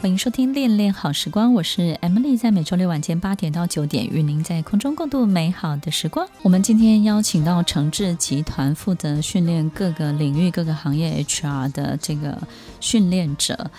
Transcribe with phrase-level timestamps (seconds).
[0.00, 6.24] 欢迎收听《恋恋好时光》，我是 Emily，在每周六晚间八点到九点，与您在空中共度美好的时光。
[6.42, 12.38] 我们今天邀请到诚志集团负责训练各个领域、各个行业 HR 的这个
[12.78, 13.72] 训练者，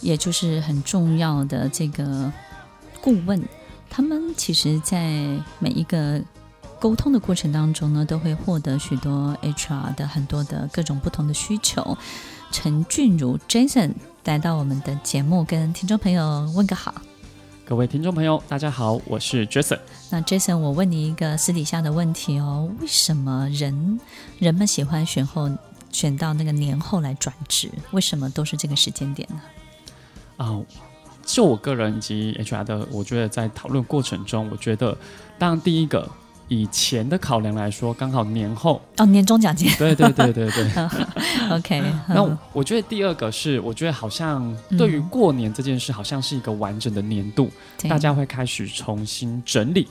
[0.00, 2.32] 也就是很重要的这个
[3.00, 3.40] 顾问。
[3.88, 6.20] 他们其实，在每一个
[6.80, 11.96] 沟通的过程当中呢，都会获得许多 HR 的很多的各种不同的需求。
[12.50, 13.92] 陈俊如 Jason。
[14.24, 16.94] 来到我们的节目，跟听众朋友问个好。
[17.64, 19.78] 各位听众朋友，大家好，我是 Jason。
[20.10, 23.98] 那 Jason，我问你一个私底下的问题哦，为什么人
[24.38, 25.50] 人们喜欢选后
[25.90, 27.70] 选到那个年后来转职？
[27.92, 29.40] 为什么都是这个时间点呢？
[30.36, 30.66] 啊、呃，
[31.24, 34.96] 就我个人以及 HR 的，我觉得在讨论过程中，我觉得
[35.38, 36.08] 当然第一个。
[36.50, 39.70] 以前的考量来说，刚好年后哦，年终奖金。
[39.78, 40.70] 对对对对对。
[41.50, 41.80] OK。
[42.08, 47.48] 那我，我觉得第二个是，我觉得好像对于过年这件事，好像是一个完整的年度，
[47.84, 49.86] 嗯、大家会开始重新整理。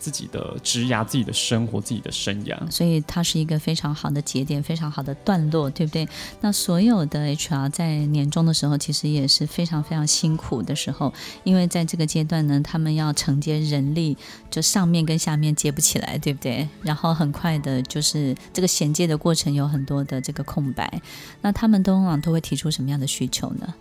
[0.00, 6.08] 自己的职涯、自己的生活、自己的生涯，所以它是一个非常好的节点，非常好的段落，对不对？
[6.40, 11.12] 那所有的 HR 在年终的时候，其实也是非常非常辛苦的时候，
[11.44, 14.16] 因为在这个阶段呢，他们要承接人力，
[14.50, 16.66] 就上面跟下面接不起来，对不对？
[16.82, 21.00] 然后很快的，就是这个衔接的过程有很多的这个空白，
[21.42, 23.74] 那他们通常都会提出什么样的需求呢？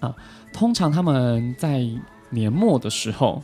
[0.00, 0.14] 啊，
[0.52, 1.88] 通常他们在
[2.28, 3.42] 年末的时候。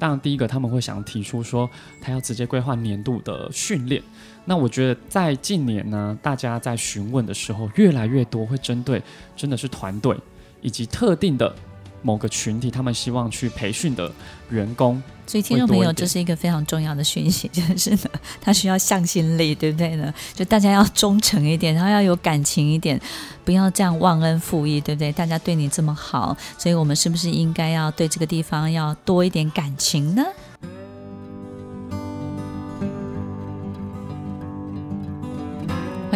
[0.00, 1.70] 当然，第一个他们会想提出说，
[2.00, 4.02] 他要直接规划年度的训练。
[4.46, 9.00] 那我觉得在近年呢，大家在询问的时候，越来越多会针对
[9.36, 10.16] 真的是团队
[10.62, 11.54] 以及特定的。
[12.02, 14.10] 某个群体，他们希望去培训的
[14.50, 20.12] 员工，所以听众朋友，这是一个非常重要的讯息，就是呢，他需要向心力，对不对呢？
[20.34, 23.00] 就大家要忠诚一点，然后要有感情一点，
[23.44, 25.12] 不要这样忘恩负义，对不对？
[25.12, 30.24] 大家对你这么好，所以我们是不是应该要对这个地方要多一点感情呢？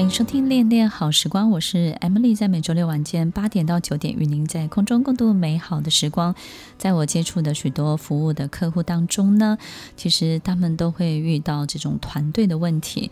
[0.05, 6.35] 迎收听《恋恋好时光》，我是 Emily，在每周六晚间八点到九点，与您在空中共度美好的时光。
[6.77, 9.57] 在我接触的许多服务的客户当中呢，
[9.97, 13.11] 其实他们都会遇到这种团队的问题。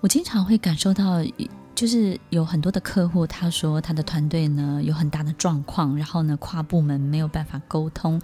[0.00, 1.22] 我经常会感受到。
[1.78, 8.20] 就是有很多的客户，他说他的团队呢有很大的状况，然后呢跨部门没有办法沟通。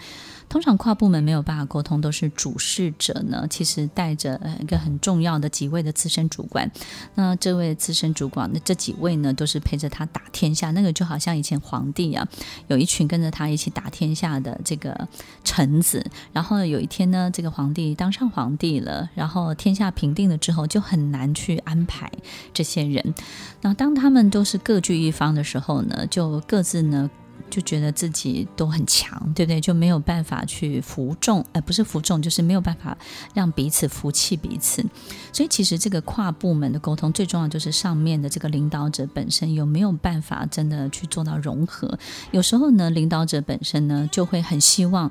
[0.48, 6.68] 通常跨部门没有办法沟通，都是主事者呢其实带着一个很重要的几位的资深主管。
[7.14, 10.72] 那这位资深主管，那这几位呢都是陪着他打天下。
[10.72, 12.26] 那个就好像以前皇帝啊，
[12.66, 15.06] 有一群跟着他一起打天下的这个
[15.44, 16.04] 臣子。
[16.32, 22.10] 然后有一天呢，这个皇帝当上皇帝了，然后天下平定了之后，就很难去安排
[22.52, 23.14] 这些人。
[23.60, 27.10] 那当他们都是各据一方的时候呢，就各自呢
[27.50, 29.60] 就觉得自己都很强，对不对？
[29.60, 32.96] 就没有办法去服众，呃，不是服众，就是没有办法
[33.32, 34.84] 让彼此服气彼此。
[35.32, 41.98] 所以其实这个跨部门的沟通，最重要就是上面的这个领导者本身有没有办法真的去做到融合。
[42.32, 45.10] 有时候呢，领导者本身呢就会很希望。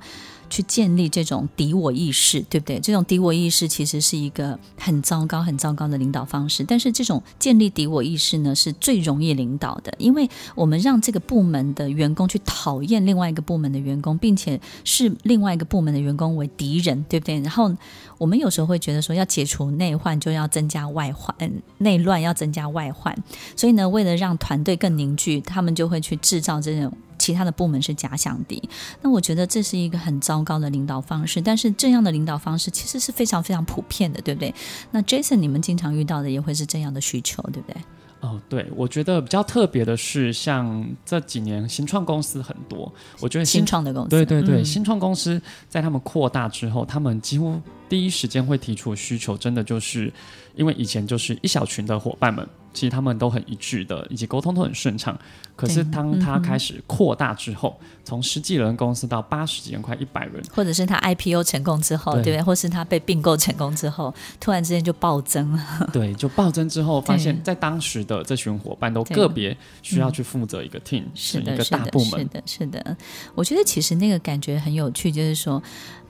[0.53, 2.79] 去建立这种敌我意识，对不对？
[2.79, 6.63] 这种敌我意识其实是一个很糟糕、很糟糕的领导方式。
[6.63, 17.39] 但是，这种建立敌我意识呢，是最容易领导的，因为我们让这个部门的员工去讨厌另外一个部门的员工，并且视另外一个部门的员工为敌人，对不对？
[17.39, 17.75] 然后，
[18.19, 21.33] 我们有时候会觉得说，要解除内患，就要增加外患；
[21.79, 23.17] 内乱要增加外患。
[23.55, 26.93] 所以呢，为了让团队更凝聚，他们就会去制造这种。
[27.23, 28.61] 其他的部门是假想敌，
[29.01, 31.41] 那我觉得这是一个很糟糕的领导方式。
[31.41, 34.53] 但是这样的领导方式其实是非常非常普遍的，对不对？
[34.91, 37.81] 那 Jason，你们经常遇到的也会是这样的需求，对不对？
[38.19, 42.91] 哦，对，我觉得比较特别的是，像这几年新创公司很多，
[43.21, 47.57] 我觉得新，新创的公司，对对对，嗯、新创公司在他们扩大之后，他们几乎
[47.87, 50.11] 第一时间会提出需求，真的就是
[50.55, 52.45] 因为以前就是一小群的伙伴们。
[52.73, 55.17] 其实他们都很一致的，以及沟通都很顺畅。
[55.55, 62.41] 可是当他开始扩大之后，从、嗯、十几人公司到八十几人、快一百人，或者是他 IPO 成功之后，对，对不对？
[62.43, 65.89] 或是他被并购成功之后，突然之间就暴增了。
[65.93, 72.21] 对，就暴增之后，发现在当时的这群伙伴都个别需要去负责一个 team，是一个大部门。
[72.21, 72.97] 是的，是的。
[73.35, 75.61] 我觉得其实那个感觉很有趣，就是说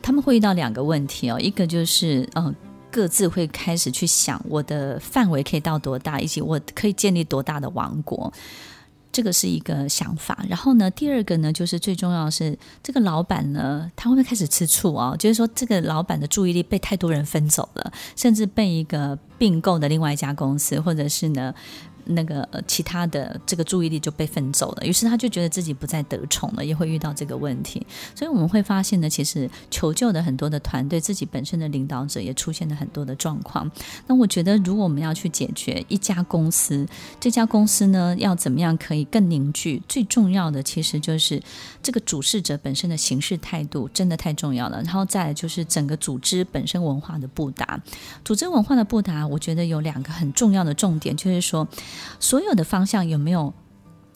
[0.02, 2.46] 他们会遇到两个问题哦，一个就是嗯。
[2.46, 2.56] 呃
[2.94, 8.32] 各自会开始去想我的范围可以到多大，以及我可以建立多大的王国，
[9.12, 10.46] 这个是一个想法。
[10.48, 15.16] 然后呢，第二个呢，就是最重要是这个老板呢，他会不会开始吃醋啊？
[15.18, 21.52] 就是说，这个老板的注意力被太多人分走了，甚至被一个并购的另外一家公司，或者是呢，
[22.06, 27.86] 那个其他的这个注意力就被分走了，于是他就觉得自己不再得宠了，也会遇到这个问题。
[28.16, 33.70] 所以我们会发现呢，其实求救的很多的团队，自己本身的领导者也出现了很多的状况。
[34.08, 36.86] 那我觉得，如果我们要去解决一家公司，
[37.20, 39.82] 这家公司呢要怎么样可以更凝聚？
[39.88, 41.42] 最重要的其实就是
[41.82, 44.82] 这个主事者本身的行事态度，真的太重要了。
[44.84, 47.82] 然后再来就是整个组织本身文化的布达，
[48.26, 51.68] 组织文化的布达，我觉得有两个很重要的重点，就是说。
[52.20, 53.54] 所有的方向有没有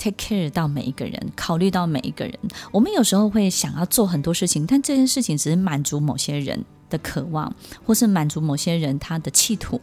[0.08, 2.34] take care 到每一个人，考虑到每一个人？
[2.72, 7.54] 我们有时候会想要做很多事情，但这件事情只是满足某些人的渴望，
[7.86, 9.80] 或是满足某些人他的企图。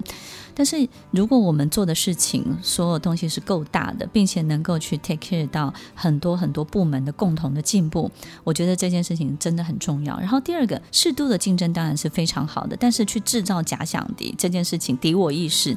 [0.56, 8.10] 但是如果我们做的事情所有东西是够大的，并且能够去 take care 到很多很多部门的共同的进步，
[8.44, 10.16] 我觉得这件事情真的很重要。
[10.20, 15.76] 然后第二个，适度的竞争当然是非常好的，但是去制造假想敌这件事情，敌我意识。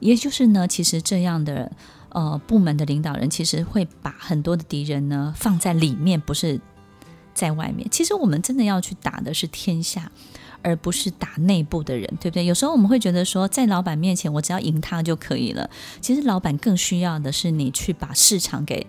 [0.00, 1.70] 也就是呢，其实这样的
[2.18, 6.60] 呃部门的领导人，其实会把很多的敌人呢放在里面，不是
[7.32, 7.88] 在外面。
[7.90, 10.10] 其实我们真的要去打的是天下，
[10.60, 12.44] 而不是打内部的人，对不对？
[12.44, 15.70] 有时候我们会觉得说，在老板面前，我只要赢他就可以了。
[16.00, 18.84] 其实老板更需要的是你去把市场给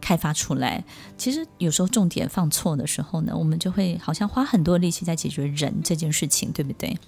[0.00, 0.82] 开发出来。
[1.16, 6.98] 其实有时候重点放错的时候呢，我们就会好像花很多力气在解决人这件事情，对不对？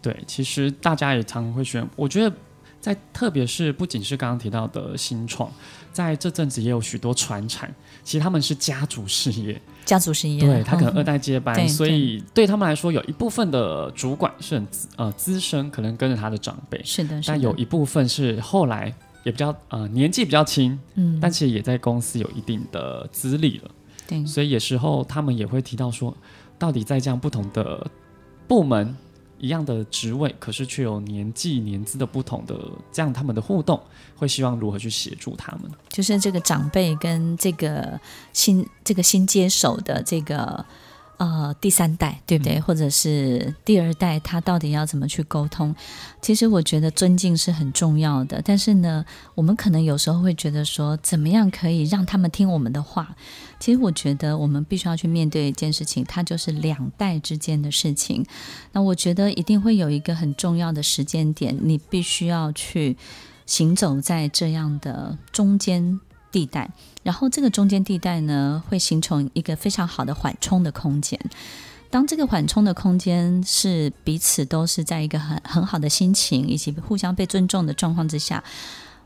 [0.00, 2.34] 对，其实大家也常会选，我觉得。
[2.80, 5.50] 在特别是不仅是刚刚提到的新创，
[5.92, 18.94] 在这阵子也有许多传产，其实他们是家族事业，家族事业，对，他可能二代接班，嗯、所以对他们来说，有一部分的主管是很资呃资深，可能跟着他的长辈，是的，是的，但有一部分是后来
[19.24, 23.70] 也比较呃年纪比较轻，嗯，但其实也在公司有一定的资历了，
[24.06, 26.16] 对，所以有时候他们也会提到说，
[26.56, 27.90] 到底在这样不同的
[28.46, 28.96] 部门。
[29.38, 32.54] 一样的职位，可是却有年纪年资的不同的，
[32.92, 33.80] 这样他们的互动
[34.16, 35.70] 会希望如何去协助他们？
[35.90, 37.98] 就是这个长辈跟这个
[38.32, 40.64] 新这个新接手的这个。
[41.18, 42.60] 呃，第三代对不对？
[42.60, 45.74] 或者是第二代，他到底要怎么去沟通？
[46.22, 49.04] 其实我觉得尊敬是很重要的，但是呢，
[49.34, 53.16] 我们可能有时候会觉得说，怎么样可以让他们听我们的话？
[53.58, 58.24] 其实我觉得我们必须要去面对一件事情，它就是两代之间的事情。
[58.70, 62.96] 那我觉得一定会有一个很重要的时间点，你必须要去
[63.44, 65.98] 行走在这样的中间
[66.38, 66.70] 地带，
[67.02, 71.18] 然后这个中间地带呢，会形成一个非常好的缓冲的空间。
[71.90, 78.44] 当这个缓冲的空间是彼此都是在一个很很好的心情以及互相被尊重的状况之下，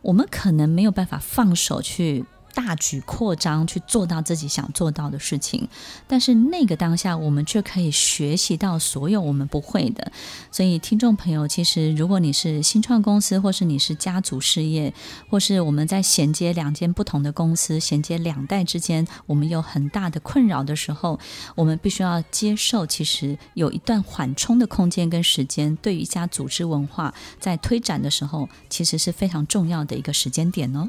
[0.03, 2.25] 我们可能没有办法放手去。
[2.55, 5.69] 大举扩张去做到自己想做到的事情，
[6.07, 10.13] 但是那个当下，我们却可以学习到所有我们不会的。
[10.51, 14.93] 所以，听众朋友，其实如果你是新创公司，或是你是家族事业，
[15.29, 21.19] 或是我们在衔接两间不同的公司，衔接两代之间，我们有很大的困扰的时候，
[21.55, 30.89] 我们必须要接受，其实有一段缓冲的空间跟时间，对于一家组织文化在推展的时候，其实是非常重要的一个时间点哦。